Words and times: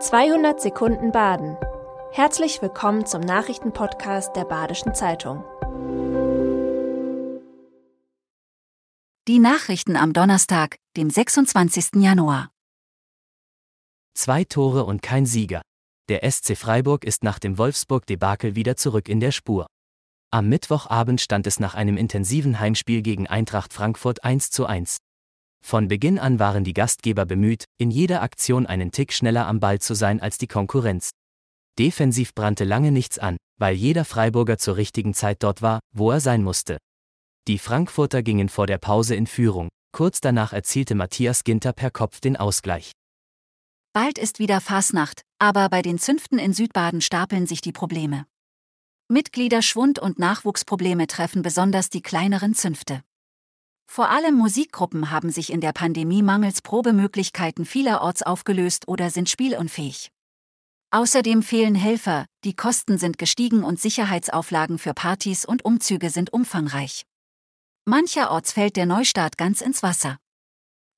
200 0.00 0.60
Sekunden 0.60 1.10
Baden. 1.10 1.56
Herzlich 2.12 2.62
willkommen 2.62 3.04
zum 3.04 3.20
Nachrichtenpodcast 3.20 4.36
der 4.36 4.44
Badischen 4.44 4.94
Zeitung. 4.94 5.42
Die 9.26 9.40
Nachrichten 9.40 9.96
am 9.96 10.12
Donnerstag, 10.12 10.76
dem 10.96 11.10
26. 11.10 11.96
Januar. 11.96 12.52
Zwei 14.14 14.44
Tore 14.44 14.84
und 14.84 15.02
kein 15.02 15.26
Sieger. 15.26 15.62
Der 16.08 16.22
SC 16.30 16.56
Freiburg 16.56 17.04
ist 17.04 17.24
nach 17.24 17.40
dem 17.40 17.58
Wolfsburg-Debakel 17.58 18.54
wieder 18.54 18.76
zurück 18.76 19.08
in 19.08 19.18
der 19.18 19.32
Spur. 19.32 19.66
Am 20.30 20.48
Mittwochabend 20.48 21.20
stand 21.20 21.48
es 21.48 21.58
nach 21.58 21.74
einem 21.74 21.96
intensiven 21.96 22.60
Heimspiel 22.60 23.02
gegen 23.02 23.26
Eintracht 23.26 23.72
Frankfurt 23.72 24.22
1 24.22 24.50
zu 24.52 24.64
1. 24.64 24.98
Von 25.64 25.88
Beginn 25.88 26.18
an 26.18 26.38
waren 26.38 26.64
die 26.64 26.72
Gastgeber 26.72 27.26
bemüht, 27.26 27.64
in 27.78 27.90
jeder 27.90 28.22
Aktion 28.22 28.66
einen 28.66 28.90
Tick 28.90 29.12
schneller 29.12 29.46
am 29.46 29.60
Ball 29.60 29.80
zu 29.80 29.94
sein 29.94 30.20
als 30.20 30.38
die 30.38 30.46
Konkurrenz. 30.46 31.10
Defensiv 31.78 32.34
brannte 32.34 32.64
lange 32.64 32.90
nichts 32.90 33.18
an, 33.18 33.36
weil 33.58 33.74
jeder 33.74 34.04
Freiburger 34.04 34.58
zur 34.58 34.76
richtigen 34.76 35.14
Zeit 35.14 35.42
dort 35.42 35.62
war, 35.62 35.80
wo 35.94 36.10
er 36.10 36.20
sein 36.20 36.42
musste. 36.42 36.78
Die 37.46 37.58
Frankfurter 37.58 38.22
gingen 38.22 38.48
vor 38.48 38.66
der 38.66 38.78
Pause 38.78 39.14
in 39.14 39.26
Führung, 39.26 39.68
kurz 39.92 40.20
danach 40.20 40.52
erzielte 40.52 40.94
Matthias 40.94 41.44
Ginter 41.44 41.72
per 41.72 41.90
Kopf 41.90 42.20
den 42.20 42.36
Ausgleich. 42.36 42.92
Bald 43.92 44.18
ist 44.18 44.38
wieder 44.38 44.60
Fasnacht, 44.60 45.22
aber 45.38 45.68
bei 45.68 45.82
den 45.82 45.98
Zünften 45.98 46.38
in 46.38 46.52
Südbaden 46.52 47.00
stapeln 47.00 47.46
sich 47.46 47.60
die 47.60 47.72
Probleme. 47.72 48.26
Mitgliederschwund 49.08 49.98
und 49.98 50.18
Nachwuchsprobleme 50.18 51.06
treffen 51.06 51.42
besonders 51.42 51.88
die 51.88 52.02
kleineren 52.02 52.54
Zünfte. 52.54 53.02
Vor 53.90 54.10
allem 54.10 54.34
Musikgruppen 54.34 55.10
haben 55.10 55.30
sich 55.30 55.50
in 55.50 55.60
der 55.60 55.72
Pandemie 55.72 56.22
mangels 56.22 56.62
Probemöglichkeiten 56.62 57.64
vielerorts 57.64 58.22
aufgelöst 58.22 58.86
oder 58.86 59.10
sind 59.10 59.28
spielunfähig. 59.28 60.10
Außerdem 60.90 61.42
fehlen 61.42 61.74
Helfer, 61.74 62.26
die 62.44 62.54
Kosten 62.54 62.98
sind 62.98 63.18
gestiegen 63.18 63.64
und 63.64 63.80
Sicherheitsauflagen 63.80 64.78
für 64.78 64.94
Partys 64.94 65.44
und 65.44 65.64
Umzüge 65.64 66.10
sind 66.10 66.32
umfangreich. 66.32 67.04
Mancherorts 67.86 68.52
fällt 68.52 68.76
der 68.76 68.86
Neustart 68.86 69.36
ganz 69.38 69.62
ins 69.62 69.82
Wasser. 69.82 70.18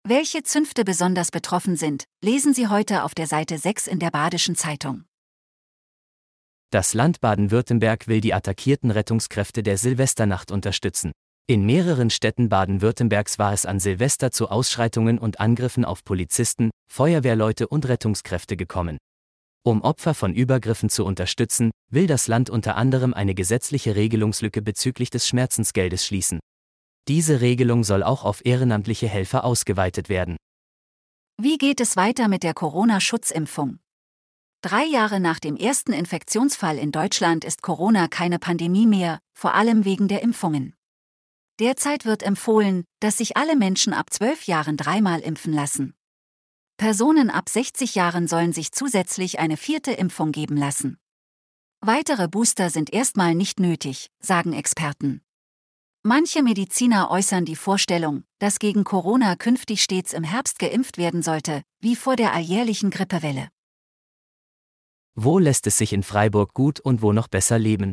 Welche 0.06 0.42
Zünfte 0.42 0.84
besonders 0.84 1.30
betroffen 1.30 1.76
sind, 1.76 2.04
lesen 2.22 2.54
Sie 2.54 2.68
heute 2.68 3.04
auf 3.04 3.14
der 3.14 3.26
Seite 3.26 3.58
6 3.58 3.86
in 3.86 3.98
der 4.00 4.10
Badischen 4.10 4.56
Zeitung. 4.56 5.04
Das 6.70 6.94
Land 6.94 7.20
Baden-Württemberg 7.20 8.08
will 8.08 8.20
die 8.20 8.34
attackierten 8.34 8.90
Rettungskräfte 8.90 9.62
der 9.62 9.78
Silvesternacht 9.78 10.50
unterstützen. 10.50 11.12
In 11.50 11.66
mehreren 11.66 12.10
Städten 12.10 12.48
Baden-Württembergs 12.48 13.40
war 13.40 13.52
es 13.52 13.66
an 13.66 13.80
Silvester 13.80 14.30
zu 14.30 14.50
Ausschreitungen 14.50 15.18
und 15.18 15.40
Angriffen 15.40 15.84
auf 15.84 16.04
Polizisten, 16.04 16.70
Feuerwehrleute 16.88 17.66
und 17.66 17.88
Rettungskräfte 17.88 18.56
gekommen. 18.56 18.98
Um 19.64 19.82
Opfer 19.82 20.14
von 20.14 20.32
Übergriffen 20.32 20.90
zu 20.90 21.04
unterstützen, 21.04 21.72
will 21.90 22.06
das 22.06 22.28
Land 22.28 22.50
unter 22.50 22.76
anderem 22.76 23.12
eine 23.14 23.34
gesetzliche 23.34 23.96
Regelungslücke 23.96 24.62
bezüglich 24.62 25.10
des 25.10 25.26
Schmerzensgeldes 25.26 26.06
schließen. 26.06 26.38
Diese 27.08 27.40
Regelung 27.40 27.82
soll 27.82 28.04
auch 28.04 28.22
auf 28.22 28.46
ehrenamtliche 28.46 29.08
Helfer 29.08 29.42
ausgeweitet 29.42 30.08
werden. 30.08 30.36
Wie 31.36 31.58
geht 31.58 31.80
es 31.80 31.96
weiter 31.96 32.28
mit 32.28 32.44
der 32.44 32.54
Corona-Schutzimpfung? 32.54 33.80
Drei 34.62 34.84
Jahre 34.84 35.18
nach 35.18 35.40
dem 35.40 35.56
ersten 35.56 35.94
Infektionsfall 35.94 36.78
in 36.78 36.92
Deutschland 36.92 37.44
ist 37.44 37.60
Corona 37.60 38.06
keine 38.06 38.38
Pandemie 38.38 38.86
mehr, 38.86 39.18
vor 39.36 39.54
allem 39.54 39.84
wegen 39.84 40.06
der 40.06 40.22
Impfungen. 40.22 40.76
Derzeit 41.60 42.06
wird 42.06 42.22
empfohlen, 42.22 42.84
dass 43.00 43.18
sich 43.18 43.36
alle 43.36 43.54
Menschen 43.54 43.92
ab 43.92 44.10
12 44.10 44.44
Jahren 44.44 44.78
dreimal 44.78 45.20
impfen 45.20 45.52
lassen. 45.52 45.94
Personen 46.78 47.28
ab 47.28 47.50
60 47.50 47.94
Jahren 47.94 48.26
sollen 48.26 48.54
sich 48.54 48.72
zusätzlich 48.72 49.38
eine 49.38 49.58
vierte 49.58 49.92
Impfung 49.92 50.32
geben 50.32 50.56
lassen. 50.56 50.96
Weitere 51.82 52.28
Booster 52.28 52.70
sind 52.70 52.90
erstmal 52.90 53.34
nicht 53.34 53.60
nötig, 53.60 54.08
sagen 54.20 54.54
Experten. 54.54 55.20
Manche 56.02 56.42
Mediziner 56.42 57.10
äußern 57.10 57.44
die 57.44 57.56
Vorstellung, 57.56 58.24
dass 58.38 58.58
gegen 58.58 58.84
Corona 58.84 59.36
künftig 59.36 59.82
stets 59.82 60.14
im 60.14 60.24
Herbst 60.24 60.58
geimpft 60.58 60.96
werden 60.96 61.20
sollte, 61.20 61.62
wie 61.80 61.94
vor 61.94 62.16
der 62.16 62.32
alljährlichen 62.32 62.88
Grippewelle. 62.88 63.48
Wo 65.14 65.38
lässt 65.38 65.66
es 65.66 65.76
sich 65.76 65.92
in 65.92 66.02
Freiburg 66.02 66.54
gut 66.54 66.80
und 66.80 67.02
wo 67.02 67.12
noch 67.12 67.28
besser 67.28 67.58
leben? 67.58 67.92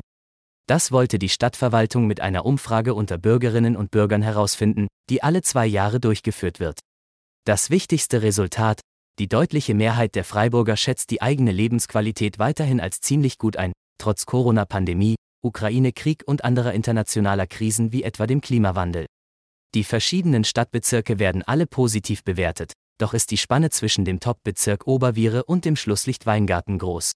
Das 0.68 0.92
wollte 0.92 1.18
die 1.18 1.30
Stadtverwaltung 1.30 2.08
mit 2.08 2.20
einer 2.20 2.46
Umfrage 2.46 2.94
unter 2.94 3.18
Bürgerinnen 3.18 3.78
und 3.78 3.90
Bürgern 3.90 4.22
herausfinden, 4.22 4.88
die 5.10 5.24
alle 5.24 5.42
zwei 5.42 5.66
Jahre 5.66 6.02
durchgeführt 6.02 6.60
wird. 6.60 6.80
Das 7.46 7.70
wichtigste 7.70 8.22
Resultat, 8.22 8.82
die 9.18 9.30
deutliche 9.30 9.74
Mehrheit 9.74 10.16
der 10.16 10.26
Freiburger 10.26 10.76
schätzt 10.76 11.10
die 11.10 11.22
eigene 11.22 11.54
Lebensqualität 11.54 12.38
weiterhin 12.38 12.82
als 12.82 13.00
ziemlich 13.00 13.38
gut 13.38 13.56
ein, 13.56 13.72
trotz 13.98 14.26
Corona-Pandemie, 14.26 15.16
Ukraine-Krieg 15.42 16.24
und 16.26 16.44
anderer 16.44 16.74
internationaler 16.74 17.48
Krisen 17.48 17.94
wie 17.94 18.04
etwa 18.04 18.28
dem 18.28 18.42
Klimawandel. 18.42 19.06
Die 19.74 19.86
verschiedenen 19.86 20.44
Stadtbezirke 20.44 21.18
werden 21.18 21.44
alle 21.44 21.66
positiv 21.66 22.26
bewertet, 22.26 22.74
doch 23.00 23.14
ist 23.14 23.32
die 23.32 23.38
Spanne 23.38 23.70
zwischen 23.70 24.04
dem 24.04 24.20
Top-Bezirk 24.20 24.86
Oberviere 24.86 25.46
und 25.46 25.64
dem 25.64 25.78
Schlusslicht 25.78 26.26
Weingarten 26.26 26.78
groß. 26.78 27.14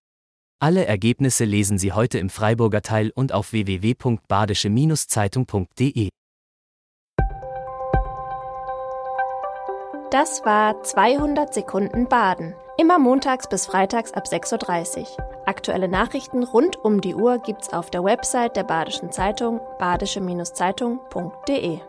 Alle 0.63 0.85
Ergebnisse 0.85 1.43
lesen 1.43 1.79
Sie 1.79 1.91
heute 1.91 2.19
im 2.19 2.29
Freiburger 2.29 2.83
Teil 2.83 3.11
und 3.15 3.33
auf 3.33 3.51
www.badische-zeitung.de. 3.51 6.09
Das 10.11 10.45
war 10.45 10.83
200 10.83 11.51
Sekunden 11.51 12.07
Baden. 12.07 12.53
Immer 12.77 12.99
montags 12.99 13.49
bis 13.49 13.65
freitags 13.65 14.11
ab 14.11 14.25
6.30 14.27 14.99
Uhr. 14.99 15.07
Aktuelle 15.47 15.87
Nachrichten 15.87 16.43
rund 16.43 16.77
um 16.77 17.01
die 17.01 17.15
Uhr 17.15 17.39
gibt's 17.39 17.73
auf 17.73 17.89
der 17.89 18.03
Website 18.03 18.55
der 18.55 18.63
Badischen 18.63 19.11
Zeitung 19.11 19.61
badische-zeitung.de. 19.79 21.79